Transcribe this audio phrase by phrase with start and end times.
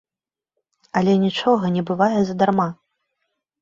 [1.03, 2.69] Але нічога не бывае задарма.